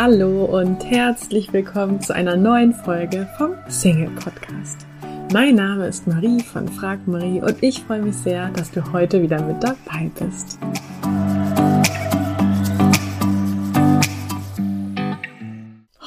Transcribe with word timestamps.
Hallo 0.00 0.44
und 0.44 0.84
herzlich 0.84 1.52
willkommen 1.52 2.00
zu 2.00 2.14
einer 2.14 2.36
neuen 2.36 2.72
Folge 2.72 3.28
vom 3.36 3.56
Single 3.66 4.10
Podcast. 4.10 4.86
Mein 5.32 5.56
Name 5.56 5.88
ist 5.88 6.06
Marie 6.06 6.40
von 6.40 6.68
Frag 6.68 7.08
Marie 7.08 7.40
und 7.42 7.60
ich 7.64 7.80
freue 7.82 8.02
mich 8.02 8.14
sehr, 8.14 8.48
dass 8.50 8.70
du 8.70 8.92
heute 8.92 9.20
wieder 9.20 9.42
mit 9.42 9.60
dabei 9.60 10.08
bist. 10.20 10.56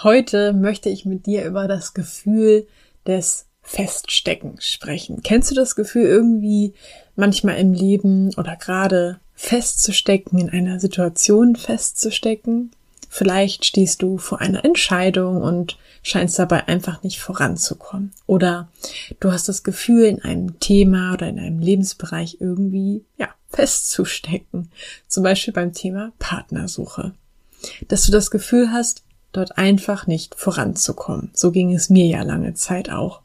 Heute 0.02 0.54
möchte 0.54 0.88
ich 0.88 1.04
mit 1.04 1.26
dir 1.26 1.44
über 1.44 1.68
das 1.68 1.94
Gefühl 1.94 2.68
des 3.06 3.48
Feststeckens 3.62 4.64
sprechen. 4.64 5.22
Kennst 5.22 5.52
du 5.52 5.56
das 5.56 5.76
Gefühl 5.76 6.06
irgendwie 6.06 6.76
manchmal 7.18 7.58
im 7.58 7.74
Leben 7.74 8.34
oder 8.38 8.56
gerade 8.56 9.20
festzustecken, 9.34 10.40
in 10.40 10.50
einer 10.50 10.80
Situation 10.80 11.58
festzustecken? 11.58 12.72
Vielleicht 13.14 13.66
stehst 13.66 14.02
du 14.02 14.18
vor 14.18 14.40
einer 14.40 14.64
Entscheidung 14.64 15.42
und 15.42 15.78
scheinst 16.02 16.40
dabei 16.40 16.70
einfach 16.70 17.04
nicht 17.04 17.20
voranzukommen. 17.20 18.14
Oder 18.26 18.70
du 19.20 19.34
hast 19.34 19.50
das 19.50 19.64
Gefühl, 19.64 20.06
in 20.06 20.22
einem 20.22 20.62
Thema 20.62 21.12
oder 21.12 21.28
in 21.28 21.38
einem 21.38 21.60
Lebensbereich 21.60 22.38
irgendwie, 22.40 23.04
ja, 23.18 23.28
festzustecken. 23.50 24.72
Zum 25.10 25.24
Beispiel 25.24 25.54
beim 25.54 25.74
Thema 25.74 26.14
Partnersuche. 26.20 27.12
Dass 27.90 28.06
du 28.06 28.14
das 28.14 28.32
Gefühl 28.32 28.72
hast, 28.72 29.04
dort 29.34 29.58
einfach 29.58 30.08
nicht 30.08 30.36
voranzukommen. 30.36 31.32
So 31.34 31.52
ging 31.52 31.74
es 31.76 31.90
mir 31.90 32.06
ja 32.06 32.22
lange 32.22 32.54
Zeit 32.54 32.90
auch. 32.90 33.20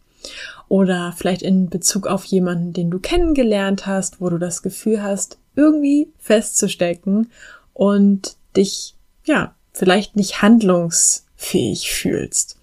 Oder 0.67 1.15
vielleicht 1.17 1.43
in 1.43 1.71
Bezug 1.71 2.09
auf 2.09 2.25
jemanden, 2.25 2.73
den 2.73 2.91
du 2.91 2.99
kennengelernt 2.99 3.87
hast, 3.87 4.21
wo 4.21 4.31
du 4.31 4.39
das 4.39 4.63
Gefühl 4.63 5.01
hast, 5.01 5.39
irgendwie 5.55 6.09
festzustecken 6.19 7.31
und 7.73 8.37
dich, 8.57 8.97
ja, 9.25 9.55
vielleicht 9.77 10.17
nicht 10.17 10.43
handlungsfähig 10.43 11.91
fühlst. 11.91 12.57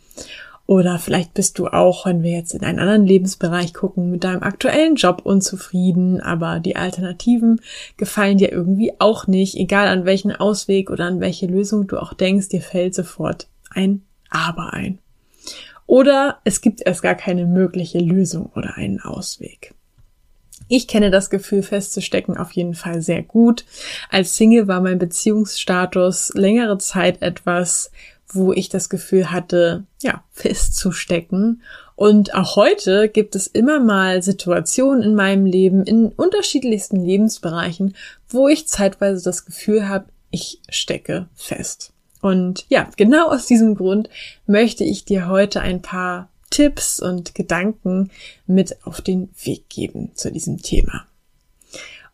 Oder 0.65 0.97
vielleicht 0.97 1.33
bist 1.33 1.59
du 1.59 1.67
auch, 1.67 2.05
wenn 2.05 2.23
wir 2.23 2.31
jetzt 2.31 2.53
in 2.53 2.63
einen 2.63 2.79
anderen 2.79 3.05
Lebensbereich 3.05 3.73
gucken, 3.73 4.09
mit 4.09 4.23
deinem 4.23 4.43
aktuellen 4.43 4.95
Job 4.95 5.21
unzufrieden, 5.25 6.21
aber 6.21 6.61
die 6.61 6.77
Alternativen 6.77 7.61
gefallen 7.97 8.37
dir 8.37 8.51
irgendwie 8.51 8.93
auch 8.99 9.27
nicht, 9.27 9.55
egal 9.55 9.87
an 9.87 10.05
welchen 10.05 10.31
Ausweg 10.31 10.89
oder 10.89 11.05
an 11.05 11.19
welche 11.19 11.47
Lösung 11.47 11.87
du 11.87 11.97
auch 11.97 12.13
denkst, 12.13 12.49
dir 12.49 12.61
fällt 12.61 12.95
sofort 12.95 13.47
ein 13.71 14.03
Aber 14.29 14.73
ein. 14.73 14.99
Oder 15.85 16.39
es 16.45 16.61
gibt 16.61 16.81
erst 16.81 17.03
gar 17.03 17.15
keine 17.15 17.45
mögliche 17.45 17.99
Lösung 17.99 18.49
oder 18.55 18.77
einen 18.77 19.01
Ausweg. 19.01 19.75
Ich 20.67 20.87
kenne 20.87 21.11
das 21.11 21.29
Gefühl 21.29 21.63
festzustecken 21.63 22.37
auf 22.37 22.51
jeden 22.51 22.73
Fall 22.73 23.01
sehr 23.01 23.23
gut. 23.23 23.65
Als 24.09 24.35
Single 24.35 24.67
war 24.67 24.81
mein 24.81 24.99
Beziehungsstatus 24.99 26.33
längere 26.35 26.77
Zeit 26.77 27.21
etwas, 27.21 27.91
wo 28.27 28.53
ich 28.53 28.69
das 28.69 28.89
Gefühl 28.89 29.31
hatte, 29.31 29.83
ja, 30.01 30.23
festzustecken. 30.31 31.61
Und 31.95 32.33
auch 32.33 32.55
heute 32.55 33.07
gibt 33.07 33.35
es 33.35 33.47
immer 33.47 33.79
mal 33.79 34.23
Situationen 34.23 35.03
in 35.03 35.15
meinem 35.15 35.45
Leben, 35.45 35.83
in 35.83 36.07
unterschiedlichsten 36.07 37.03
Lebensbereichen, 37.03 37.95
wo 38.29 38.47
ich 38.47 38.67
zeitweise 38.67 39.23
das 39.23 39.45
Gefühl 39.45 39.87
habe, 39.87 40.05
ich 40.31 40.59
stecke 40.69 41.27
fest. 41.35 41.93
Und 42.21 42.65
ja, 42.69 42.89
genau 42.97 43.29
aus 43.29 43.45
diesem 43.45 43.75
Grund 43.75 44.09
möchte 44.47 44.83
ich 44.83 45.05
dir 45.05 45.27
heute 45.27 45.61
ein 45.61 45.81
paar 45.81 46.29
Tipps 46.53 46.99
und 46.99 47.33
Gedanken 47.33 48.11
mit 48.45 48.85
auf 48.85 49.01
den 49.01 49.29
Weg 49.43 49.69
geben 49.69 50.11
zu 50.13 50.31
diesem 50.31 50.61
Thema. 50.61 51.07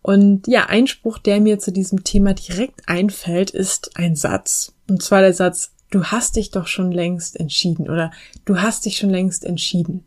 Und 0.02 0.48
ja, 0.48 0.68
ein 0.68 0.88
Spruch, 0.88 1.18
der 1.18 1.42
mir 1.42 1.59
zu 1.59 1.73
diesem 1.73 2.06
Thema 2.06 2.34
direkt 2.34 2.88
einfällt, 2.88 3.52
ist 3.52 3.98
ein 3.98 4.16
Satz. 4.16 4.72
Und 4.88 5.04
zwar 5.04 5.20
der 5.20 5.34
Satz, 5.34 5.73
du 5.90 6.06
hast 6.06 6.38
dich 6.38 6.52
doch 6.52 6.67
schon 6.67 6.94
längst 6.94 7.38
entschieden 7.38 7.90
oder 7.90 8.12
du 8.45 8.61
hast 8.61 8.86
dich 8.86 8.95
schon 8.95 9.10
längst 9.10 9.44
entschieden. 9.44 10.05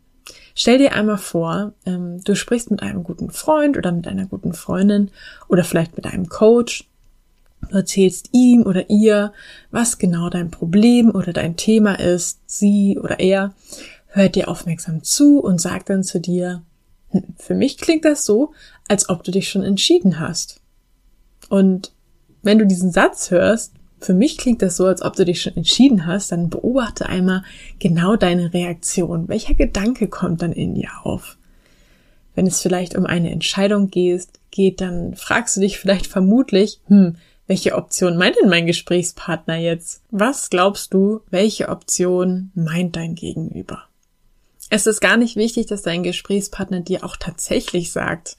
Stell 0.55 0.79
dir 0.79 0.93
einmal 0.93 1.19
vor, 1.19 1.73
ähm, 1.85 2.23
du 2.23 2.35
sprichst 2.35 2.71
mit 2.71 2.81
einem 2.81 3.03
guten 3.03 3.29
Freund 3.29 3.77
oder 3.77 3.91
mit 3.91 4.07
einer 4.07 4.25
guten 4.25 4.53
Freundin 4.53 5.11
oder 5.47 5.63
vielleicht 5.63 5.95
mit 5.95 6.07
einem 6.07 6.27
Coach 6.27 6.87
Du 7.69 7.77
erzählst 7.77 8.29
ihm 8.31 8.63
oder 8.63 8.89
ihr, 8.89 9.33
was 9.71 9.97
genau 9.97 10.29
dein 10.29 10.51
Problem 10.51 11.09
oder 11.09 11.33
dein 11.33 11.55
Thema 11.55 11.99
ist. 11.99 12.39
Sie 12.45 12.99
oder 12.99 13.19
er 13.19 13.53
hört 14.13 14.35
dir 14.35 14.47
aufmerksam 14.47 15.03
zu 15.03 15.39
und 15.39 15.59
sagt 15.59 15.89
dann 15.89 16.03
zu 16.03 16.19
dir, 16.19 16.61
hm, 17.09 17.23
für 17.37 17.55
mich 17.55 17.77
klingt 17.77 18.05
das 18.05 18.25
so, 18.25 18.53
als 18.87 19.09
ob 19.09 19.23
du 19.23 19.31
dich 19.31 19.49
schon 19.49 19.63
entschieden 19.63 20.19
hast. 20.19 20.61
Und 21.49 21.91
wenn 22.41 22.59
du 22.59 22.65
diesen 22.65 22.91
Satz 22.91 23.31
hörst, 23.31 23.73
für 23.99 24.13
mich 24.13 24.37
klingt 24.37 24.61
das 24.61 24.75
so, 24.75 24.85
als 24.85 25.01
ob 25.01 25.15
du 25.15 25.25
dich 25.25 25.41
schon 25.41 25.55
entschieden 25.55 26.05
hast, 26.05 26.31
dann 26.31 26.49
beobachte 26.49 27.07
einmal 27.07 27.43
genau 27.79 28.15
deine 28.15 28.53
Reaktion. 28.53 29.29
Welcher 29.29 29.53
Gedanke 29.53 30.07
kommt 30.07 30.41
dann 30.41 30.51
in 30.51 30.75
dir 30.75 30.89
auf? 31.03 31.37
Wenn 32.35 32.45
es 32.45 32.61
vielleicht 32.61 32.97
um 32.97 33.05
eine 33.05 33.31
Entscheidung 33.31 33.89
geht, 33.89 34.27
geht, 34.51 34.81
dann 34.81 35.15
fragst 35.15 35.55
du 35.55 35.61
dich 35.61 35.79
vielleicht 35.79 36.07
vermutlich, 36.07 36.81
hm, 36.87 37.15
welche 37.47 37.75
Option 37.75 38.17
meint 38.17 38.35
denn 38.41 38.49
mein 38.49 38.65
Gesprächspartner 38.65 39.57
jetzt? 39.57 40.01
Was 40.11 40.49
glaubst 40.49 40.93
du, 40.93 41.21
welche 41.29 41.69
Option 41.69 42.51
meint 42.55 42.95
dein 42.95 43.15
Gegenüber? 43.15 43.83
Es 44.69 44.87
ist 44.87 45.01
gar 45.01 45.17
nicht 45.17 45.35
wichtig, 45.35 45.67
dass 45.67 45.81
dein 45.81 46.03
Gesprächspartner 46.03 46.81
dir 46.81 47.03
auch 47.03 47.17
tatsächlich 47.17 47.91
sagt, 47.91 48.37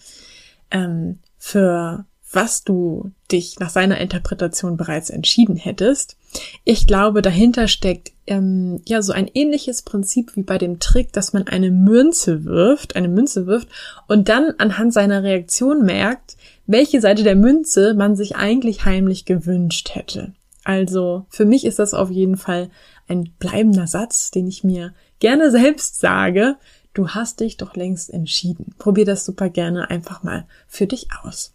ähm, 0.71 1.19
für 1.39 2.05
was 2.35 2.65
du 2.65 3.13
dich 3.31 3.59
nach 3.61 3.71
seiner 3.71 3.99
Interpretation 3.99 4.77
bereits 4.77 5.11
entschieden 5.11 5.57
hättest. 5.57 6.17
Ich 6.65 6.87
glaube, 6.87 7.23
dahinter 7.23 7.69
steckt 7.69 8.13
ähm, 8.27 8.81
ja 8.87 9.03
so 9.03 9.13
ein 9.13 9.31
ähnliches 9.33 9.83
Prinzip 9.83 10.35
wie 10.35 10.43
bei 10.43 10.59
dem 10.59 10.81
Trick, 10.81 11.13
dass 11.13 11.33
man 11.33 11.47
eine 11.47 11.71
Münze 11.71 12.45
wirft, 12.45 12.97
eine 12.97 13.09
Münze 13.09 13.47
wirft 13.47 13.69
und 14.09 14.29
dann 14.29 14.55
anhand 14.59 14.93
seiner 14.93 15.23
Reaktion 15.23 15.85
merkt, 15.85 16.37
welche 16.67 17.01
Seite 17.01 17.23
der 17.23 17.37
Münze 17.37 17.95
man 17.95 18.17
sich 18.17 18.37
eigentlich 18.37 18.85
heimlich 18.85 19.25
gewünscht 19.25 19.91
hätte. 19.95 20.33
Also 20.65 21.27
für 21.29 21.45
mich 21.45 21.65
ist 21.65 21.79
das 21.79 21.95
auf 21.95 22.11
jeden 22.11 22.37
Fall 22.37 22.71
ein 23.07 23.31
bleibender 23.39 23.87
Satz, 23.87 24.31
den 24.31 24.49
ich 24.49 24.65
mir 24.65 24.95
gerne 25.19 25.51
selbst 25.51 26.01
sage. 26.01 26.57
Du 26.93 27.09
hast 27.09 27.41
dich 27.41 27.57
doch 27.57 27.75
längst 27.75 28.11
entschieden. 28.11 28.75
Probier 28.79 29.05
das 29.05 29.25
super 29.25 29.49
gerne 29.49 29.91
einfach 29.91 30.23
mal 30.23 30.47
für 30.69 30.87
dich 30.87 31.09
aus. 31.23 31.53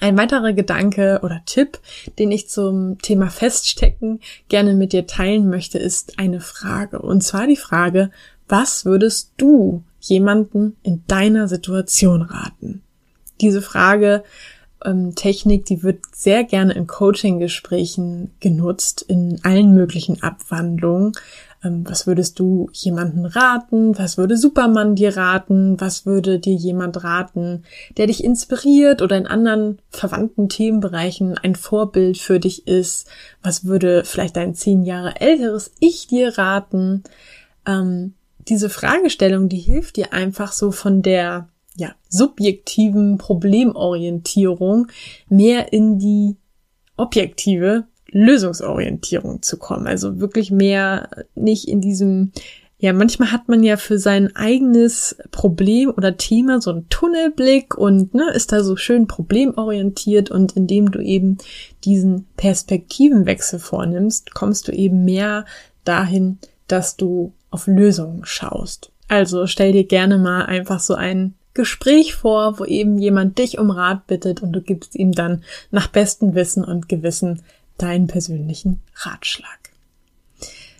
Ein 0.00 0.16
weiterer 0.16 0.52
Gedanke 0.52 1.20
oder 1.22 1.42
Tipp, 1.46 1.78
den 2.18 2.32
ich 2.32 2.48
zum 2.48 2.98
Thema 2.98 3.28
Feststecken 3.30 4.20
gerne 4.48 4.74
mit 4.74 4.92
dir 4.92 5.06
teilen 5.06 5.48
möchte, 5.48 5.78
ist 5.78 6.18
eine 6.18 6.40
Frage. 6.40 7.00
Und 7.00 7.22
zwar 7.22 7.46
die 7.46 7.56
Frage, 7.56 8.10
was 8.48 8.84
würdest 8.84 9.32
du 9.36 9.84
jemanden 10.00 10.76
in 10.82 11.04
deiner 11.06 11.46
Situation 11.46 12.22
raten? 12.22 12.82
diese 13.42 13.60
Frage 13.60 14.24
ähm, 14.84 15.14
Technik, 15.14 15.66
die 15.66 15.82
wird 15.82 16.00
sehr 16.14 16.44
gerne 16.44 16.72
in 16.72 16.86
Coaching-Gesprächen 16.86 18.30
genutzt, 18.40 19.02
in 19.02 19.40
allen 19.42 19.74
möglichen 19.74 20.22
Abwandlungen. 20.22 21.12
Ähm, 21.64 21.84
was 21.88 22.06
würdest 22.06 22.38
du 22.38 22.68
jemanden 22.72 23.24
raten? 23.24 23.96
Was 23.98 24.18
würde 24.18 24.36
Superman 24.36 24.94
dir 24.94 25.16
raten? 25.16 25.80
Was 25.80 26.06
würde 26.06 26.38
dir 26.38 26.54
jemand 26.54 27.04
raten, 27.04 27.64
der 27.96 28.06
dich 28.06 28.24
inspiriert 28.24 29.02
oder 29.02 29.16
in 29.16 29.26
anderen 29.26 29.78
verwandten 29.90 30.48
Themenbereichen 30.48 31.38
ein 31.38 31.54
Vorbild 31.54 32.18
für 32.18 32.40
dich 32.40 32.66
ist? 32.66 33.06
Was 33.42 33.64
würde 33.64 34.04
vielleicht 34.04 34.36
dein 34.36 34.54
zehn 34.54 34.82
Jahre 34.82 35.20
älteres 35.20 35.72
Ich 35.78 36.06
dir 36.06 36.36
raten? 36.38 37.04
Ähm, 37.66 38.14
diese 38.48 38.68
Fragestellung, 38.68 39.48
die 39.48 39.60
hilft 39.60 39.96
dir 39.96 40.12
einfach 40.12 40.52
so 40.52 40.72
von 40.72 41.02
der 41.02 41.48
ja, 41.76 41.94
subjektiven 42.08 43.18
Problemorientierung 43.18 44.88
mehr 45.28 45.72
in 45.72 45.98
die 45.98 46.36
objektive 46.96 47.84
Lösungsorientierung 48.12 49.42
zu 49.42 49.56
kommen. 49.56 49.86
Also 49.86 50.20
wirklich 50.20 50.50
mehr 50.50 51.08
nicht 51.34 51.66
in 51.68 51.80
diesem, 51.80 52.32
ja, 52.78 52.92
manchmal 52.92 53.32
hat 53.32 53.48
man 53.48 53.62
ja 53.62 53.76
für 53.76 53.98
sein 53.98 54.34
eigenes 54.36 55.16
Problem 55.30 55.92
oder 55.96 56.16
Thema 56.16 56.60
so 56.60 56.70
einen 56.70 56.88
Tunnelblick 56.88 57.76
und 57.76 58.14
ne, 58.14 58.30
ist 58.32 58.52
da 58.52 58.62
so 58.62 58.76
schön 58.76 59.06
problemorientiert 59.06 60.30
und 60.30 60.56
indem 60.56 60.90
du 60.90 61.00
eben 61.00 61.38
diesen 61.84 62.26
Perspektivenwechsel 62.36 63.58
vornimmst, 63.58 64.34
kommst 64.34 64.68
du 64.68 64.72
eben 64.72 65.04
mehr 65.04 65.44
dahin, 65.84 66.38
dass 66.68 66.96
du 66.96 67.32
auf 67.50 67.66
Lösungen 67.66 68.24
schaust. 68.24 68.92
Also 69.08 69.46
stell 69.46 69.72
dir 69.72 69.84
gerne 69.84 70.18
mal 70.18 70.46
einfach 70.46 70.80
so 70.80 70.94
einen 70.94 71.34
Gespräch 71.54 72.14
vor, 72.14 72.58
wo 72.58 72.64
eben 72.64 72.98
jemand 72.98 73.38
dich 73.38 73.58
um 73.58 73.70
Rat 73.70 74.06
bittet 74.06 74.42
und 74.42 74.52
du 74.52 74.62
gibst 74.62 74.96
ihm 74.96 75.12
dann 75.12 75.44
nach 75.70 75.88
bestem 75.88 76.34
Wissen 76.34 76.64
und 76.64 76.88
Gewissen 76.88 77.42
deinen 77.82 78.06
persönlichen 78.06 78.80
Ratschlag. 78.94 79.58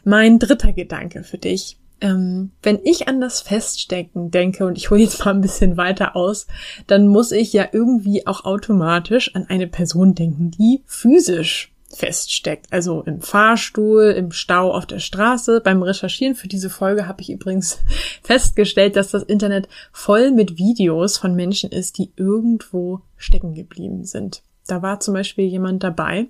Mein 0.05 0.39
dritter 0.39 0.73
Gedanke 0.73 1.25
für 1.25 1.39
dich. 1.39 1.77
Ähm, 2.01 2.51
wenn 2.63 2.81
ich 2.83 3.07
an 3.07 3.21
das 3.21 3.41
Feststecken 3.41 4.33
denke 4.33 4.67
und 4.67 4.77
ich 4.77 4.91
hole 4.91 5.03
jetzt 5.03 5.25
mal 5.25 5.33
ein 5.33 5.41
bisschen 5.41 5.77
weiter 5.77 6.17
aus, 6.17 6.49
dann 6.89 7.07
muss 7.07 7.31
ich 7.31 7.53
ja 7.53 7.69
irgendwie 7.71 8.27
auch 8.27 8.45
automatisch 8.45 9.35
an 9.37 9.47
eine 9.49 9.69
Person 9.69 10.15
denken, 10.15 10.51
die 10.51 10.83
physisch 10.87 11.73
feststeckt. 11.95 12.67
Also 12.73 13.03
im 13.03 13.21
Fahrstuhl, 13.21 14.15
im 14.17 14.33
Stau 14.33 14.73
auf 14.73 14.87
der 14.87 14.99
Straße. 14.99 15.61
Beim 15.61 15.83
Recherchieren 15.83 16.35
für 16.35 16.49
diese 16.49 16.71
Folge 16.71 17.07
habe 17.07 17.23
ich 17.23 17.31
übrigens 17.31 17.79
festgestellt, 18.23 18.97
dass 18.97 19.11
das 19.11 19.23
Internet 19.23 19.69
voll 19.93 20.31
mit 20.33 20.59
Videos 20.59 21.19
von 21.19 21.35
Menschen 21.35 21.71
ist, 21.71 21.99
die 21.99 22.13
irgendwo 22.17 23.03
stecken 23.17 23.55
geblieben 23.55 24.05
sind. 24.05 24.43
Da 24.67 24.83
war 24.83 25.01
zum 25.01 25.15
Beispiel 25.15 25.47
jemand 25.47 25.83
dabei, 25.83 26.29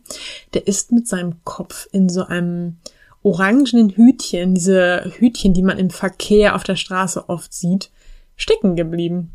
der 0.54 0.66
ist 0.66 0.92
mit 0.92 1.06
seinem 1.06 1.44
Kopf 1.44 1.86
in 1.92 2.08
so 2.08 2.24
einem 2.24 2.78
orangenen 3.22 3.90
Hütchen, 3.90 4.54
diese 4.54 5.12
Hütchen, 5.18 5.54
die 5.54 5.62
man 5.62 5.78
im 5.78 5.90
Verkehr 5.90 6.56
auf 6.56 6.64
der 6.64 6.76
Straße 6.76 7.28
oft 7.28 7.52
sieht, 7.52 7.90
stecken 8.36 8.74
geblieben. 8.74 9.32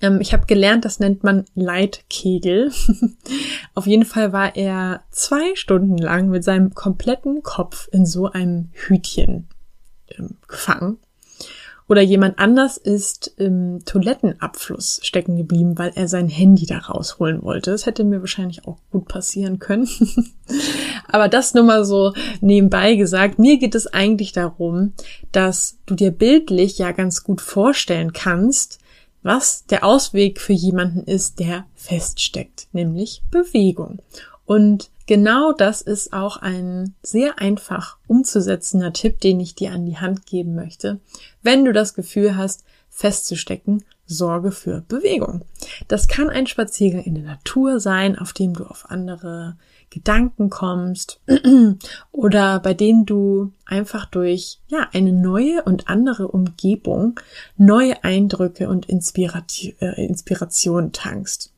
Ähm, 0.00 0.20
ich 0.20 0.32
habe 0.32 0.46
gelernt, 0.46 0.84
das 0.84 1.00
nennt 1.00 1.24
man 1.24 1.44
Leitkegel. 1.54 2.70
Auf 3.74 3.86
jeden 3.86 4.04
Fall 4.04 4.32
war 4.32 4.56
er 4.56 5.02
zwei 5.10 5.54
Stunden 5.54 5.98
lang 5.98 6.28
mit 6.28 6.44
seinem 6.44 6.74
kompletten 6.74 7.42
Kopf 7.42 7.88
in 7.92 8.06
so 8.06 8.30
einem 8.30 8.70
Hütchen 8.72 9.48
ähm, 10.16 10.36
gefangen. 10.46 10.98
Oder 11.90 12.02
jemand 12.02 12.38
anders 12.38 12.76
ist 12.76 13.34
im 13.36 13.84
Toilettenabfluss 13.84 15.00
stecken 15.02 15.36
geblieben, 15.36 15.76
weil 15.76 15.90
er 15.96 16.06
sein 16.06 16.28
Handy 16.28 16.64
da 16.64 16.78
rausholen 16.78 17.42
wollte. 17.42 17.72
Das 17.72 17.84
hätte 17.84 18.04
mir 18.04 18.20
wahrscheinlich 18.20 18.64
auch 18.64 18.76
gut 18.92 19.08
passieren 19.08 19.58
können. 19.58 19.88
Aber 21.08 21.26
das 21.26 21.52
nur 21.52 21.64
mal 21.64 21.84
so 21.84 22.14
nebenbei 22.40 22.94
gesagt. 22.94 23.40
Mir 23.40 23.58
geht 23.58 23.74
es 23.74 23.88
eigentlich 23.88 24.30
darum, 24.30 24.92
dass 25.32 25.78
du 25.86 25.96
dir 25.96 26.12
bildlich 26.12 26.78
ja 26.78 26.92
ganz 26.92 27.24
gut 27.24 27.40
vorstellen 27.40 28.12
kannst, 28.12 28.78
was 29.24 29.66
der 29.66 29.82
Ausweg 29.82 30.40
für 30.40 30.52
jemanden 30.52 31.02
ist, 31.02 31.40
der 31.40 31.66
feststeckt, 31.74 32.68
nämlich 32.70 33.24
Bewegung. 33.32 33.98
Und 34.46 34.90
genau 35.10 35.50
das 35.50 35.82
ist 35.82 36.12
auch 36.12 36.36
ein 36.36 36.94
sehr 37.02 37.40
einfach 37.40 37.96
umzusetzender 38.06 38.92
Tipp, 38.92 39.20
den 39.20 39.40
ich 39.40 39.56
dir 39.56 39.72
an 39.72 39.84
die 39.84 39.98
Hand 39.98 40.24
geben 40.24 40.54
möchte. 40.54 41.00
Wenn 41.42 41.64
du 41.64 41.72
das 41.72 41.94
Gefühl 41.94 42.36
hast, 42.36 42.62
festzustecken, 42.90 43.82
sorge 44.06 44.52
für 44.52 44.84
Bewegung. 44.86 45.42
Das 45.88 46.06
kann 46.06 46.30
ein 46.30 46.46
Spaziergang 46.46 47.02
in 47.02 47.16
der 47.16 47.24
Natur 47.24 47.80
sein, 47.80 48.16
auf 48.16 48.32
dem 48.32 48.54
du 48.54 48.62
auf 48.62 48.88
andere 48.88 49.56
Gedanken 49.90 50.48
kommst 50.48 51.20
oder 52.12 52.60
bei 52.60 52.72
denen 52.72 53.04
du 53.04 53.52
einfach 53.66 54.06
durch 54.06 54.60
ja 54.68 54.88
eine 54.92 55.12
neue 55.12 55.64
und 55.64 55.88
andere 55.88 56.28
Umgebung 56.28 57.18
neue 57.56 58.04
Eindrücke 58.04 58.68
und 58.68 58.86
Inspiration, 58.86 59.74
äh, 59.80 60.06
Inspiration 60.06 60.92
tankst, 60.92 61.49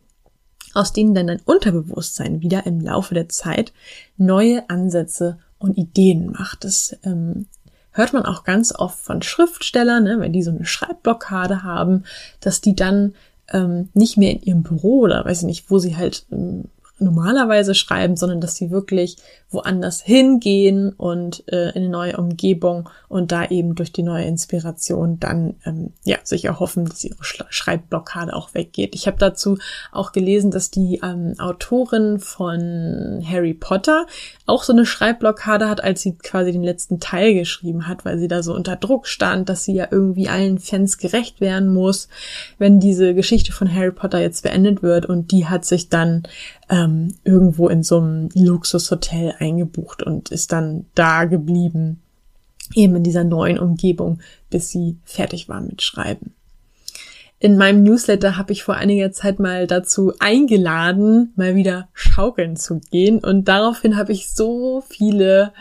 aus 0.75 0.93
denen 0.93 1.15
dann 1.15 1.27
dein 1.27 1.41
Unterbewusstsein 1.41 2.41
wieder 2.41 2.67
im 2.67 2.81
Laufe 2.81 3.15
der 3.15 3.29
Zeit 3.29 3.73
neue 4.17 4.69
Ansätze 4.69 5.39
und 5.59 5.79
Ideen 5.79 6.33
macht. 6.33 6.65
Das 6.65 6.97
ähm, 7.05 7.47
hört 7.93 8.13
man 8.13 8.25
auch 8.25 8.45
ganz 8.45 8.75
oft 8.75 8.99
von 8.99 9.23
Schriftstellern, 9.23 10.05
ne, 10.05 10.19
wenn 10.19 10.33
die 10.33 10.43
so 10.43 10.51
eine 10.51 10.65
Schreibblockade 10.65 11.63
haben, 11.63 12.05
dass 12.41 12.61
die 12.61 12.75
dann 12.75 13.15
ähm, 13.53 13.89
nicht 13.95 14.17
mehr 14.17 14.33
in 14.33 14.43
ihrem 14.43 14.63
Büro 14.63 15.01
oder 15.01 15.25
weiß 15.25 15.41
ich 15.41 15.47
nicht, 15.47 15.71
wo 15.71 15.79
sie 15.79 15.97
halt 15.97 16.27
ähm, 16.33 16.65
normalerweise 17.03 17.75
schreiben, 17.75 18.17
sondern 18.17 18.41
dass 18.41 18.57
sie 18.57 18.71
wirklich 18.71 19.17
woanders 19.53 20.01
hingehen 20.01 20.93
und 20.93 21.45
äh, 21.49 21.71
in 21.71 21.83
eine 21.83 21.89
neue 21.89 22.17
Umgebung 22.17 22.89
und 23.09 23.33
da 23.33 23.45
eben 23.45 23.75
durch 23.75 23.93
die 23.93 24.03
neue 24.03 24.25
Inspiration 24.25 25.21
dann 25.21 25.57
ähm, 25.65 25.91
ja 26.05 26.17
sich 26.25 26.45
erhoffen, 26.45 26.87
dass 26.87 27.05
ihre 27.05 27.17
Schreibblockade 27.21 28.35
auch 28.35 28.55
weggeht. 28.55 28.95
Ich 28.95 29.07
habe 29.07 29.19
dazu 29.19 29.59
auch 29.93 30.13
gelesen, 30.13 30.51
dass 30.51 30.71
die 30.71 31.01
ähm, 31.03 31.35
Autorin 31.39 32.19
von 32.19 33.23
Harry 33.29 33.55
Potter 33.55 34.07
auch 34.47 34.63
so 34.63 34.73
eine 34.73 34.87
Schreibblockade 34.87 35.69
hat, 35.69 35.85
als 35.85 36.03
sie 36.03 36.17
quasi 36.17 36.53
den 36.53 36.63
letzten 36.63 37.01
Teil 37.01 37.35
geschrieben 37.35 37.87
hat, 37.87 38.05
weil 38.05 38.19
sie 38.19 38.29
da 38.29 38.43
so 38.43 38.55
unter 38.55 38.77
Druck 38.77 39.07
stand, 39.07 39.49
dass 39.49 39.65
sie 39.65 39.75
ja 39.75 39.89
irgendwie 39.91 40.29
allen 40.29 40.59
Fans 40.59 40.99
gerecht 40.99 41.41
werden 41.41 41.73
muss, 41.73 42.09
wenn 42.59 42.81
diese 42.81 43.15
Geschichte 43.15 43.53
von 43.53 43.73
Harry 43.73 43.93
Potter 43.93 44.21
jetzt 44.21 44.43
beendet 44.43 44.83
wird 44.83 45.07
und 45.07 45.33
die 45.33 45.47
hat 45.47 45.65
sich 45.65 45.89
dann 45.89 46.23
ähm, 46.69 47.15
irgendwo 47.25 47.69
in 47.69 47.83
so 47.83 47.99
einem 47.99 48.29
Luxushotel 48.35 49.35
eingebucht 49.39 50.03
und 50.03 50.31
ist 50.31 50.53
dann 50.53 50.87
da 50.95 51.25
geblieben, 51.25 52.01
eben 52.75 52.97
in 52.97 53.03
dieser 53.03 53.25
neuen 53.25 53.59
Umgebung, 53.59 54.21
bis 54.51 54.71
sie 54.71 54.99
fertig 55.05 55.49
war 55.49 55.61
mit 55.61 55.83
Schreiben. 55.83 56.35
In 57.39 57.57
meinem 57.57 57.83
Newsletter 57.83 58.37
habe 58.37 58.53
ich 58.53 58.63
vor 58.63 58.77
einiger 58.77 59.11
Zeit 59.11 59.41
mal 59.41 59.67
dazu 59.67 60.13
eingeladen, 60.21 61.33
mal 61.35 61.57
wieder 61.57 61.89
schaukeln 61.93 62.55
zu 62.55 62.79
gehen. 62.93 63.19
Und 63.19 63.49
daraufhin 63.49 63.97
habe 63.97 64.13
ich 64.13 64.31
so 64.31 64.81
viele 64.89 65.53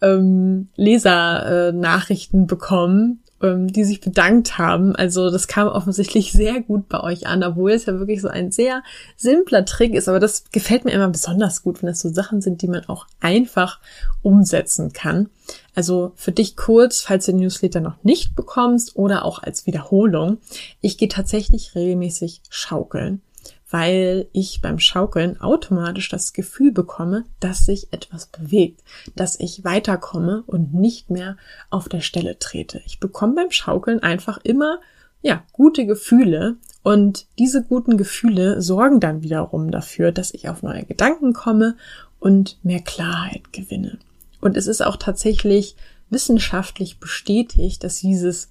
ähm, 0.00 0.68
Lesernachrichten 0.76 2.44
äh, 2.44 2.46
bekommen, 2.46 3.20
ähm, 3.42 3.72
die 3.72 3.84
sich 3.84 4.00
bedankt 4.00 4.58
haben. 4.58 4.96
Also 4.96 5.30
das 5.30 5.46
kam 5.46 5.68
offensichtlich 5.68 6.32
sehr 6.32 6.60
gut 6.60 6.88
bei 6.88 7.00
euch 7.00 7.26
an, 7.26 7.42
obwohl 7.44 7.72
es 7.72 7.86
ja 7.86 7.98
wirklich 7.98 8.20
so 8.20 8.28
ein 8.28 8.50
sehr 8.50 8.82
simpler 9.16 9.64
Trick 9.64 9.94
ist. 9.94 10.08
Aber 10.08 10.20
das 10.20 10.44
gefällt 10.50 10.84
mir 10.84 10.92
immer 10.92 11.08
besonders 11.08 11.62
gut, 11.62 11.82
wenn 11.82 11.88
das 11.88 12.00
so 12.00 12.08
Sachen 12.08 12.40
sind, 12.40 12.62
die 12.62 12.68
man 12.68 12.84
auch 12.86 13.06
einfach 13.20 13.80
umsetzen 14.22 14.92
kann. 14.92 15.28
Also 15.74 16.12
für 16.16 16.32
dich 16.32 16.56
kurz, 16.56 17.00
falls 17.00 17.26
du 17.26 17.32
den 17.32 17.40
Newsletter 17.40 17.80
noch 17.80 18.02
nicht 18.02 18.34
bekommst 18.34 18.96
oder 18.96 19.24
auch 19.24 19.42
als 19.42 19.66
Wiederholung. 19.66 20.38
Ich 20.80 20.98
gehe 20.98 21.08
tatsächlich 21.08 21.74
regelmäßig 21.74 22.42
schaukeln 22.50 23.22
weil 23.70 24.28
ich 24.32 24.60
beim 24.62 24.78
Schaukeln 24.78 25.40
automatisch 25.40 26.08
das 26.08 26.32
Gefühl 26.32 26.72
bekomme, 26.72 27.24
dass 27.40 27.66
sich 27.66 27.92
etwas 27.92 28.26
bewegt, 28.26 28.82
dass 29.14 29.38
ich 29.38 29.64
weiterkomme 29.64 30.42
und 30.46 30.74
nicht 30.74 31.10
mehr 31.10 31.36
auf 31.70 31.88
der 31.88 32.00
Stelle 32.00 32.38
trete. 32.38 32.80
Ich 32.86 33.00
bekomme 33.00 33.34
beim 33.34 33.50
Schaukeln 33.50 34.02
einfach 34.02 34.38
immer, 34.42 34.80
ja, 35.20 35.42
gute 35.52 35.84
Gefühle 35.84 36.56
und 36.82 37.26
diese 37.38 37.62
guten 37.62 37.96
Gefühle 37.96 38.62
sorgen 38.62 39.00
dann 39.00 39.22
wiederum 39.22 39.70
dafür, 39.70 40.12
dass 40.12 40.32
ich 40.32 40.48
auf 40.48 40.62
neue 40.62 40.84
Gedanken 40.84 41.32
komme 41.32 41.76
und 42.20 42.58
mehr 42.62 42.80
Klarheit 42.80 43.52
gewinne. 43.52 43.98
Und 44.40 44.56
es 44.56 44.66
ist 44.66 44.82
auch 44.82 44.96
tatsächlich 44.96 45.76
wissenschaftlich 46.10 46.98
bestätigt, 46.98 47.84
dass 47.84 48.00
dieses 48.00 48.48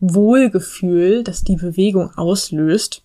Wohlgefühl, 0.00 1.24
das 1.24 1.42
die 1.42 1.56
Bewegung 1.56 2.16
auslöst, 2.16 3.02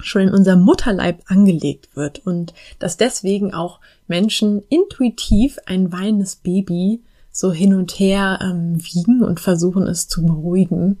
schon 0.00 0.22
in 0.22 0.30
unserem 0.30 0.62
Mutterleib 0.62 1.22
angelegt 1.26 1.94
wird 1.94 2.20
und 2.26 2.54
dass 2.78 2.96
deswegen 2.96 3.54
auch 3.54 3.80
Menschen 4.06 4.62
intuitiv 4.68 5.58
ein 5.66 5.92
weinendes 5.92 6.36
Baby 6.36 7.02
so 7.30 7.52
hin 7.52 7.74
und 7.74 7.98
her 7.98 8.38
ähm, 8.42 8.78
wiegen 8.78 9.22
und 9.22 9.40
versuchen 9.40 9.86
es 9.86 10.08
zu 10.08 10.24
beruhigen. 10.24 10.98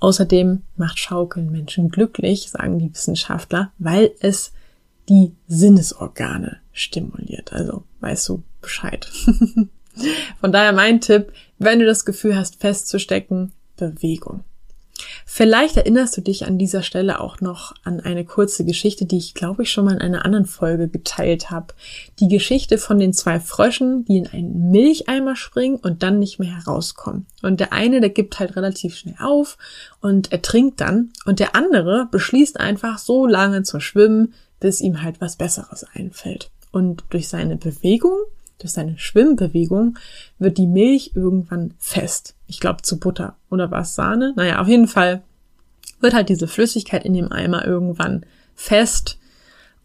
Außerdem 0.00 0.62
macht 0.76 0.98
Schaukeln 0.98 1.50
Menschen 1.50 1.90
glücklich, 1.90 2.50
sagen 2.50 2.78
die 2.78 2.92
Wissenschaftler, 2.92 3.72
weil 3.78 4.12
es 4.20 4.52
die 5.08 5.34
Sinnesorgane 5.46 6.58
stimuliert. 6.72 7.52
Also 7.52 7.84
weißt 8.00 8.28
du 8.28 8.42
Bescheid. 8.60 9.06
Von 10.40 10.52
daher 10.52 10.72
mein 10.72 11.00
Tipp, 11.00 11.32
wenn 11.58 11.78
du 11.78 11.86
das 11.86 12.04
Gefühl 12.04 12.36
hast, 12.36 12.60
festzustecken, 12.60 13.52
Bewegung. 13.76 14.44
Vielleicht 15.26 15.76
erinnerst 15.76 16.16
du 16.16 16.20
dich 16.20 16.46
an 16.46 16.58
dieser 16.58 16.82
Stelle 16.82 17.20
auch 17.20 17.40
noch 17.40 17.74
an 17.82 18.00
eine 18.00 18.24
kurze 18.24 18.64
Geschichte, 18.64 19.06
die 19.06 19.16
ich 19.16 19.34
glaube 19.34 19.62
ich 19.62 19.72
schon 19.72 19.86
mal 19.86 19.94
in 19.94 20.00
einer 20.00 20.24
anderen 20.24 20.44
Folge 20.44 20.88
geteilt 20.88 21.50
habe. 21.50 21.74
Die 22.20 22.28
Geschichte 22.28 22.78
von 22.78 22.98
den 22.98 23.12
zwei 23.12 23.40
Fröschen, 23.40 24.04
die 24.04 24.18
in 24.18 24.26
einen 24.26 24.70
Milcheimer 24.70 25.34
springen 25.34 25.76
und 25.76 26.02
dann 26.02 26.18
nicht 26.18 26.38
mehr 26.38 26.56
herauskommen. 26.56 27.26
Und 27.42 27.60
der 27.60 27.72
eine, 27.72 28.00
der 28.00 28.10
gibt 28.10 28.38
halt 28.38 28.54
relativ 28.56 28.96
schnell 28.96 29.16
auf 29.18 29.56
und 30.00 30.30
er 30.30 30.42
trinkt 30.42 30.80
dann 30.80 31.10
und 31.24 31.40
der 31.40 31.56
andere 31.56 32.06
beschließt 32.10 32.60
einfach 32.60 32.98
so 32.98 33.26
lange 33.26 33.62
zu 33.62 33.80
schwimmen, 33.80 34.34
bis 34.60 34.80
ihm 34.80 35.02
halt 35.02 35.20
was 35.20 35.36
Besseres 35.36 35.84
einfällt. 35.94 36.50
Und 36.70 37.04
durch 37.10 37.28
seine 37.28 37.56
Bewegung 37.56 38.18
durch 38.58 38.72
seine 38.72 38.98
Schwimmbewegung 38.98 39.98
wird 40.38 40.58
die 40.58 40.66
Milch 40.66 41.12
irgendwann 41.14 41.74
fest. 41.78 42.34
Ich 42.46 42.60
glaube 42.60 42.82
zu 42.82 42.98
Butter 42.98 43.36
oder 43.50 43.70
was 43.70 43.94
Sahne. 43.94 44.32
Naja, 44.36 44.60
auf 44.60 44.68
jeden 44.68 44.88
Fall 44.88 45.22
wird 46.00 46.14
halt 46.14 46.28
diese 46.28 46.48
Flüssigkeit 46.48 47.04
in 47.04 47.14
dem 47.14 47.32
Eimer 47.32 47.64
irgendwann 47.64 48.24
fest 48.54 49.18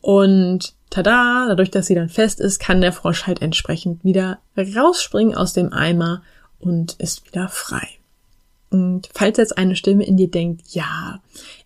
und 0.01 0.73
tada, 0.89 1.45
dadurch, 1.47 1.71
dass 1.71 1.87
sie 1.87 1.95
dann 1.95 2.09
fest 2.09 2.39
ist, 2.39 2.59
kann 2.59 2.81
der 2.81 2.93
Frosch 2.93 3.27
halt 3.27 3.41
entsprechend 3.41 4.03
wieder 4.03 4.39
rausspringen 4.57 5.35
aus 5.35 5.53
dem 5.53 5.73
Eimer 5.73 6.23
und 6.59 6.93
ist 6.93 7.25
wieder 7.25 7.47
frei. 7.47 7.98
Und 8.71 9.09
falls 9.13 9.37
jetzt 9.37 9.57
eine 9.57 9.75
Stimme 9.75 10.05
in 10.05 10.15
dir 10.15 10.29
denkt, 10.29 10.61
ja, 10.69 11.21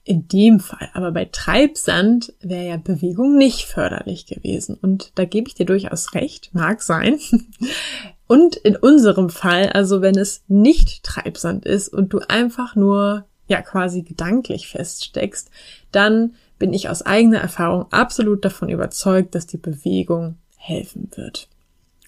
in 0.06 0.28
dem 0.28 0.60
Fall, 0.60 0.90
aber 0.94 1.12
bei 1.12 1.26
Treibsand 1.26 2.34
wäre 2.42 2.68
ja 2.68 2.78
Bewegung 2.78 3.38
nicht 3.38 3.66
förderlich 3.66 4.26
gewesen. 4.26 4.78
Und 4.82 5.12
da 5.16 5.26
gebe 5.26 5.48
ich 5.48 5.56
dir 5.56 5.66
durchaus 5.66 6.14
recht, 6.14 6.52
mag 6.54 6.82
sein. 6.82 7.20
Und 8.28 8.56
in 8.56 8.76
unserem 8.76 9.30
Fall, 9.30 9.70
also 9.70 10.02
wenn 10.02 10.18
es 10.18 10.44
nicht 10.48 11.04
Treibsand 11.04 11.66
ist 11.66 11.90
und 11.90 12.14
du 12.14 12.20
einfach 12.20 12.76
nur, 12.76 13.26
ja, 13.48 13.62
quasi 13.62 14.02
gedanklich 14.02 14.70
feststeckst, 14.70 15.52
dann 15.92 16.34
bin 16.58 16.74
ich 16.74 16.90
aus 16.90 17.02
eigener 17.02 17.40
Erfahrung 17.40 17.92
absolut 17.92 18.44
davon 18.46 18.70
überzeugt, 18.70 19.36
dass 19.36 19.46
die 19.46 19.58
Bewegung 19.58 20.38
helfen 20.56 21.12
wird. 21.16 21.50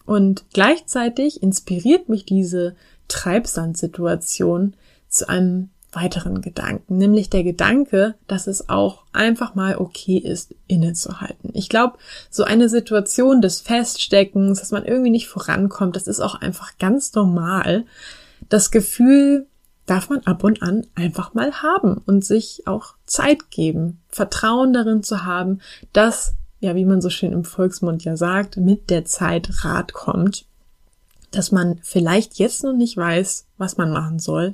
Und 0.05 0.45
gleichzeitig 0.53 1.43
inspiriert 1.43 2.09
mich 2.09 2.25
diese 2.25 2.75
Treibsandsituation 3.07 4.75
zu 5.15 5.29
einem 5.29 5.69
weiteren 5.95 6.41
Gedanken, 6.41 6.97
nämlich 6.97 7.29
der 7.29 7.43
Gedanke, 7.43 8.15
dass 8.27 8.47
es 8.47 8.69
auch 8.69 9.03
einfach 9.13 9.55
mal 9.55 9.77
okay 9.77 10.17
ist, 10.17 10.53
innezuhalten. 10.67 11.51
Ich 11.53 11.69
glaube, 11.69 11.97
so 12.29 12.43
eine 12.43 12.69
Situation 12.69 13.41
des 13.41 13.61
Feststeckens, 13.61 14.59
dass 14.59 14.71
man 14.71 14.85
irgendwie 14.85 15.09
nicht 15.09 15.29
vorankommt, 15.29 15.95
das 15.95 16.07
ist 16.07 16.19
auch 16.19 16.35
einfach 16.35 16.77
ganz 16.77 17.13
normal. 17.13 17.85
Das 18.49 18.71
Gefühl 18.71 19.47
darf 19.85 20.09
man 20.09 20.19
ab 20.21 20.43
und 20.43 20.61
an 20.61 20.85
einfach 20.95 21.33
mal 21.33 21.61
haben 21.61 22.01
und 22.05 22.25
sich 22.25 22.63
auch 22.65 22.95
Zeit 23.05 23.49
geben, 23.49 24.01
Vertrauen 24.09 24.73
darin 24.73 25.03
zu 25.03 25.23
haben, 25.23 25.61
dass, 25.93 26.33
ja, 26.59 26.75
wie 26.75 26.85
man 26.85 27.01
so 27.01 27.09
schön 27.09 27.31
im 27.31 27.45
Volksmund 27.45 28.03
ja 28.03 28.17
sagt, 28.17 28.57
mit 28.57 28.89
der 28.89 29.05
Zeit 29.05 29.63
Rat 29.63 29.93
kommt 29.93 30.45
dass 31.35 31.51
man 31.51 31.79
vielleicht 31.81 32.39
jetzt 32.39 32.63
noch 32.63 32.73
nicht 32.73 32.95
weiß, 32.95 33.45
was 33.57 33.77
man 33.77 33.91
machen 33.91 34.19
soll, 34.19 34.53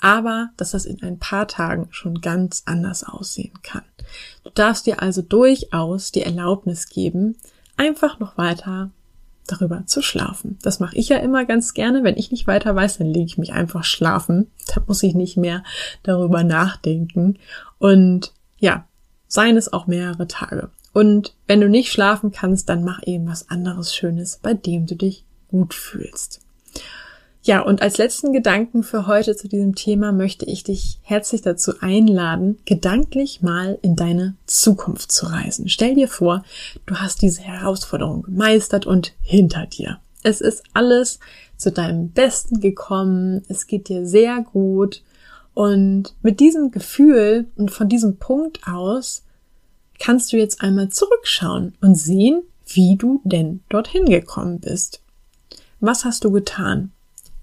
aber 0.00 0.50
dass 0.56 0.72
das 0.72 0.84
in 0.84 1.02
ein 1.02 1.18
paar 1.18 1.48
Tagen 1.48 1.88
schon 1.90 2.20
ganz 2.20 2.62
anders 2.66 3.04
aussehen 3.04 3.54
kann. 3.62 3.84
Du 4.44 4.50
darfst 4.50 4.86
dir 4.86 5.02
also 5.02 5.22
durchaus 5.22 6.12
die 6.12 6.22
Erlaubnis 6.22 6.88
geben, 6.88 7.36
einfach 7.76 8.18
noch 8.18 8.36
weiter 8.36 8.90
darüber 9.46 9.84
zu 9.86 10.02
schlafen. 10.02 10.58
Das 10.62 10.80
mache 10.80 10.96
ich 10.96 11.08
ja 11.08 11.16
immer 11.16 11.46
ganz 11.46 11.72
gerne. 11.72 12.04
Wenn 12.04 12.18
ich 12.18 12.30
nicht 12.30 12.46
weiter 12.46 12.76
weiß, 12.76 12.98
dann 12.98 13.06
lege 13.06 13.24
ich 13.24 13.38
mich 13.38 13.54
einfach 13.54 13.84
schlafen. 13.84 14.50
Da 14.66 14.82
muss 14.86 15.02
ich 15.02 15.14
nicht 15.14 15.38
mehr 15.38 15.62
darüber 16.02 16.44
nachdenken. 16.44 17.38
Und 17.78 18.34
ja, 18.58 18.86
seien 19.26 19.56
es 19.56 19.72
auch 19.72 19.86
mehrere 19.86 20.28
Tage. 20.28 20.70
Und 20.92 21.34
wenn 21.46 21.60
du 21.60 21.68
nicht 21.68 21.90
schlafen 21.90 22.30
kannst, 22.30 22.68
dann 22.68 22.84
mach 22.84 23.00
eben 23.06 23.26
was 23.26 23.48
anderes 23.48 23.94
Schönes, 23.94 24.38
bei 24.42 24.52
dem 24.52 24.86
du 24.86 24.96
dich 24.96 25.24
gut 25.48 25.74
fühlst. 25.74 26.40
Ja, 27.42 27.62
und 27.62 27.80
als 27.80 27.96
letzten 27.96 28.32
Gedanken 28.32 28.82
für 28.82 29.06
heute 29.06 29.34
zu 29.34 29.48
diesem 29.48 29.74
Thema 29.74 30.12
möchte 30.12 30.44
ich 30.44 30.64
dich 30.64 30.98
herzlich 31.02 31.40
dazu 31.40 31.80
einladen, 31.80 32.58
gedanklich 32.66 33.40
mal 33.40 33.78
in 33.80 33.96
deine 33.96 34.36
Zukunft 34.46 35.10
zu 35.12 35.26
reisen. 35.26 35.68
Stell 35.68 35.94
dir 35.94 36.08
vor, 36.08 36.44
du 36.84 36.96
hast 36.96 37.22
diese 37.22 37.40
Herausforderung 37.40 38.22
gemeistert 38.22 38.84
und 38.84 39.14
hinter 39.22 39.64
dir. 39.64 39.98
Es 40.22 40.40
ist 40.40 40.62
alles 40.74 41.20
zu 41.56 41.72
deinem 41.72 42.10
Besten 42.10 42.60
gekommen, 42.60 43.42
es 43.48 43.66
geht 43.66 43.88
dir 43.88 44.06
sehr 44.06 44.42
gut 44.42 45.02
und 45.54 46.14
mit 46.22 46.40
diesem 46.40 46.70
Gefühl 46.70 47.46
und 47.56 47.70
von 47.70 47.88
diesem 47.88 48.18
Punkt 48.18 48.66
aus 48.66 49.22
kannst 49.98 50.32
du 50.32 50.36
jetzt 50.36 50.60
einmal 50.60 50.90
zurückschauen 50.90 51.76
und 51.80 51.94
sehen, 51.94 52.42
wie 52.66 52.96
du 52.96 53.20
denn 53.24 53.60
dorthin 53.70 54.04
gekommen 54.04 54.60
bist. 54.60 55.00
Was 55.80 56.04
hast 56.04 56.24
du 56.24 56.32
getan? 56.32 56.90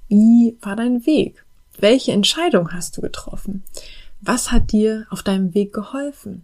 Wie 0.10 0.58
war 0.62 0.76
dein 0.76 1.06
Weg? 1.06 1.46
Welche 1.80 2.12
Entscheidung 2.12 2.74
hast 2.74 2.98
du 2.98 3.02
getroffen? 3.02 3.64
Was 4.20 4.52
hat 4.52 4.72
dir 4.74 5.08
auf 5.10 5.24
deinem 5.24 5.54
Weg 5.54 5.74
geholfen? 5.74 6.44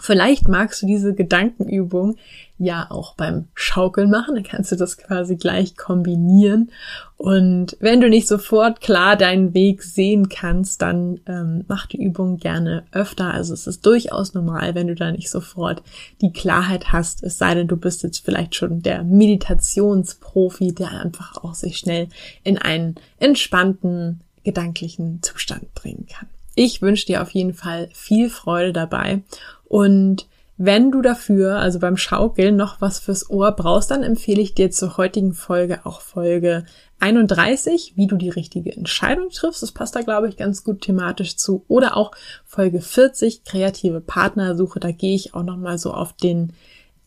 Vielleicht 0.00 0.46
magst 0.48 0.82
du 0.82 0.86
diese 0.86 1.14
Gedankenübung 1.14 2.16
ja 2.60 2.86
auch 2.90 3.14
beim 3.14 3.48
Schaukeln 3.54 4.10
machen, 4.10 4.34
dann 4.34 4.44
kannst 4.44 4.70
du 4.70 4.76
das 4.76 4.98
quasi 4.98 5.36
gleich 5.36 5.76
kombinieren. 5.76 6.70
Und 7.16 7.76
wenn 7.80 8.00
du 8.00 8.08
nicht 8.08 8.28
sofort 8.28 8.80
klar 8.82 9.16
deinen 9.16 9.54
Weg 9.54 9.82
sehen 9.82 10.28
kannst, 10.28 10.82
dann 10.82 11.20
ähm, 11.26 11.64
mach 11.68 11.86
die 11.86 12.02
Übung 12.02 12.36
gerne 12.36 12.84
öfter. 12.92 13.32
Also 13.32 13.54
es 13.54 13.66
ist 13.66 13.84
durchaus 13.86 14.34
normal, 14.34 14.74
wenn 14.74 14.88
du 14.88 14.94
da 14.94 15.10
nicht 15.10 15.30
sofort 15.30 15.82
die 16.20 16.32
Klarheit 16.32 16.92
hast, 16.92 17.22
es 17.22 17.38
sei 17.38 17.54
denn, 17.54 17.66
du 17.66 17.76
bist 17.76 18.02
jetzt 18.02 18.24
vielleicht 18.24 18.54
schon 18.54 18.82
der 18.82 19.04
Meditationsprofi, 19.04 20.74
der 20.74 20.90
einfach 21.00 21.42
auch 21.42 21.54
sich 21.54 21.78
schnell 21.78 22.08
in 22.44 22.58
einen 22.58 22.96
entspannten 23.18 24.20
gedanklichen 24.44 25.22
Zustand 25.22 25.74
bringen 25.74 26.06
kann. 26.10 26.28
Ich 26.54 26.82
wünsche 26.82 27.06
dir 27.06 27.22
auf 27.22 27.30
jeden 27.30 27.54
Fall 27.54 27.88
viel 27.92 28.28
Freude 28.28 28.74
dabei 28.74 29.22
und 29.64 30.26
wenn 30.62 30.90
du 30.90 31.00
dafür, 31.00 31.56
also 31.56 31.78
beim 31.78 31.96
Schaukeln, 31.96 32.54
noch 32.54 32.82
was 32.82 32.98
fürs 32.98 33.30
Ohr 33.30 33.52
brauchst, 33.52 33.90
dann 33.90 34.02
empfehle 34.02 34.42
ich 34.42 34.54
dir 34.54 34.70
zur 34.70 34.98
heutigen 34.98 35.32
Folge 35.32 35.86
auch 35.86 36.02
Folge 36.02 36.66
31, 36.98 37.94
wie 37.96 38.06
du 38.06 38.16
die 38.16 38.28
richtige 38.28 38.70
Entscheidung 38.76 39.30
triffst. 39.30 39.62
Das 39.62 39.72
passt 39.72 39.96
da, 39.96 40.02
glaube 40.02 40.28
ich, 40.28 40.36
ganz 40.36 40.62
gut 40.62 40.82
thematisch 40.82 41.36
zu. 41.36 41.64
Oder 41.68 41.96
auch 41.96 42.12
Folge 42.44 42.82
40, 42.82 43.44
kreative 43.44 44.02
Partnersuche. 44.02 44.80
Da 44.80 44.92
gehe 44.92 45.14
ich 45.14 45.32
auch 45.32 45.44
nochmal 45.44 45.78
so 45.78 45.94
auf 45.94 46.12
den 46.12 46.52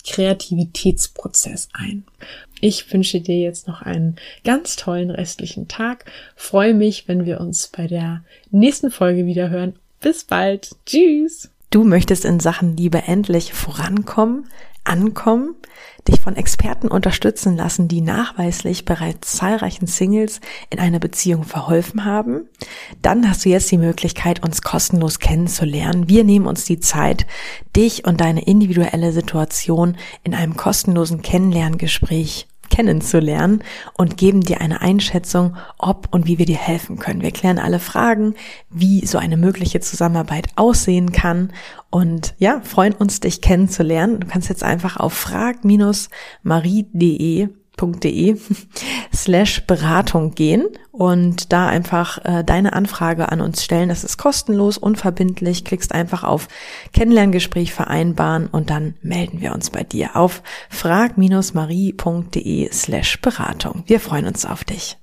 Kreativitätsprozess 0.03 1.69
ein. 1.73 2.05
Ich 2.59 2.91
wünsche 2.91 3.21
dir 3.21 3.39
jetzt 3.39 3.67
noch 3.67 3.83
einen 3.83 4.15
ganz 4.43 4.77
tollen 4.77 5.11
restlichen 5.11 5.67
Tag. 5.67 6.05
Freue 6.35 6.73
mich, 6.73 7.07
wenn 7.07 7.27
wir 7.27 7.39
uns 7.39 7.67
bei 7.67 7.85
der 7.85 8.23
nächsten 8.49 8.89
Folge 8.89 9.27
wieder 9.27 9.51
hören. 9.51 9.75
Bis 9.99 10.23
bald. 10.23 10.71
Tschüss. 10.87 11.52
Du 11.73 11.83
möchtest 11.83 12.23
in 12.23 12.39
Sachen 12.39 12.77
Liebe 12.77 13.01
endlich 13.07 13.51
vorankommen, 13.51 14.47
ankommen, 14.83 15.55
dich 16.07 16.19
von 16.19 16.35
Experten 16.35 16.87
unterstützen 16.87 17.57
lassen, 17.57 17.87
die 17.87 18.01
nachweislich 18.01 18.85
bereits 18.85 19.37
zahlreichen 19.37 19.87
Singles 19.87 20.39
in 20.69 20.77
einer 20.77 20.99
Beziehung 20.99 21.45
verholfen 21.45 22.05
haben, 22.05 22.47
dann 23.01 23.27
hast 23.27 23.43
du 23.43 23.49
jetzt 23.49 23.71
die 23.71 23.79
Möglichkeit, 23.79 24.43
uns 24.43 24.61
kostenlos 24.61 25.17
kennenzulernen. 25.17 26.07
Wir 26.07 26.23
nehmen 26.23 26.45
uns 26.45 26.65
die 26.65 26.79
Zeit, 26.79 27.25
dich 27.75 28.05
und 28.05 28.21
deine 28.21 28.45
individuelle 28.45 29.11
Situation 29.11 29.97
in 30.23 30.35
einem 30.35 30.55
kostenlosen 30.55 31.23
Kennenlerngespräch 31.23 32.45
kennenzulernen 32.73 33.63
und 33.93 34.17
geben 34.17 34.41
dir 34.41 34.59
eine 34.59 34.81
Einschätzung, 34.81 35.55
ob 35.77 36.07
und 36.11 36.25
wie 36.25 36.39
wir 36.39 36.47
dir 36.47 36.57
helfen 36.57 36.97
können. 36.97 37.21
Wir 37.21 37.29
klären 37.29 37.59
alle 37.59 37.77
Fragen, 37.77 38.33
wie 38.71 39.05
so 39.05 39.19
eine 39.19 39.37
mögliche 39.37 39.79
Zusammenarbeit 39.79 40.47
aussehen 40.55 41.11
kann 41.11 41.53
und 41.91 42.33
ja, 42.39 42.61
freuen 42.63 42.93
uns, 42.93 43.19
dich 43.19 43.41
kennenzulernen. 43.41 44.21
Du 44.21 44.27
kannst 44.27 44.49
jetzt 44.49 44.63
einfach 44.63 44.97
auf 44.97 45.13
frag-marie.de 45.13 47.49
www.de 47.77 48.37
slash 49.13 49.65
Beratung 49.65 50.35
gehen 50.35 50.67
und 50.91 51.51
da 51.51 51.67
einfach 51.67 52.23
äh, 52.23 52.43
deine 52.43 52.73
Anfrage 52.73 53.31
an 53.31 53.41
uns 53.41 53.63
stellen. 53.63 53.89
Das 53.89 54.03
ist 54.03 54.17
kostenlos, 54.17 54.77
unverbindlich. 54.77 55.65
Klickst 55.65 55.93
einfach 55.93 56.23
auf 56.23 56.47
Kennenlerngespräch 56.93 57.73
vereinbaren 57.73 58.47
und 58.47 58.69
dann 58.69 58.95
melden 59.01 59.41
wir 59.41 59.53
uns 59.53 59.69
bei 59.69 59.83
dir 59.83 60.15
auf 60.15 60.43
frag-marie.de 60.69 62.69
slash 62.71 63.21
Beratung. 63.21 63.83
Wir 63.87 63.99
freuen 63.99 64.27
uns 64.27 64.45
auf 64.45 64.63
dich. 64.63 64.97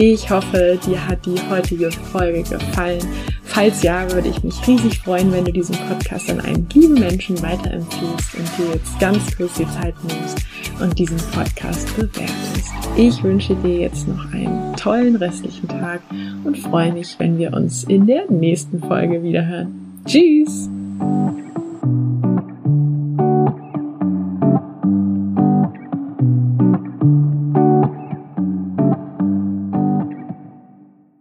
Ich 0.00 0.30
hoffe, 0.30 0.78
dir 0.86 1.08
hat 1.08 1.26
die 1.26 1.40
heutige 1.50 1.90
Folge 1.90 2.44
gefallen. 2.44 3.04
Falls 3.48 3.82
ja, 3.82 4.10
würde 4.12 4.28
ich 4.28 4.42
mich 4.44 4.54
riesig 4.66 5.00
freuen, 5.00 5.32
wenn 5.32 5.44
du 5.44 5.52
diesen 5.52 5.74
Podcast 5.88 6.30
an 6.30 6.40
einen 6.40 6.68
lieben 6.72 6.94
Menschen 6.94 7.40
weiterempfiehlst 7.42 8.34
und 8.34 8.58
dir 8.58 8.74
jetzt 8.74 9.00
ganz 9.00 9.36
kurz 9.36 9.54
die 9.54 9.66
Zeit 9.66 9.94
nimmst 10.04 10.38
und 10.80 10.98
diesen 10.98 11.18
Podcast 11.32 11.96
bewertest. 11.96 12.72
Ich 12.96 13.22
wünsche 13.22 13.56
dir 13.56 13.80
jetzt 13.80 14.06
noch 14.06 14.32
einen 14.32 14.76
tollen 14.76 15.16
restlichen 15.16 15.66
Tag 15.66 16.02
und 16.44 16.56
freue 16.58 16.92
mich, 16.92 17.16
wenn 17.18 17.38
wir 17.38 17.52
uns 17.52 17.84
in 17.84 18.06
der 18.06 18.30
nächsten 18.30 18.80
Folge 18.80 19.22
wiederhören. 19.22 20.02
Tschüss! 20.06 20.68